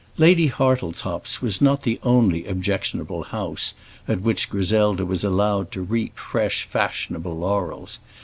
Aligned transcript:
Lady 0.17 0.47
Hartletop's 0.47 1.43
was 1.43 1.61
not 1.61 1.83
the 1.83 1.99
only 2.01 2.47
objectionable 2.47 3.21
house 3.25 3.75
at 4.07 4.19
which 4.21 4.49
Griselda 4.49 5.05
was 5.05 5.23
allowed 5.23 5.71
to 5.73 5.83
reap 5.83 6.17
fresh 6.17 6.63
fashionable 6.63 7.37
laurels. 7.37 7.99